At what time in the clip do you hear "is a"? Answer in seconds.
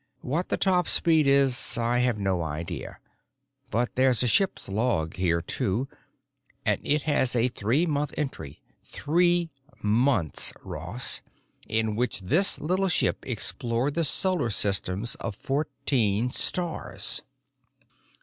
4.09-4.27